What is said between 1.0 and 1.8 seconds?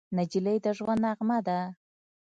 نغمه ده.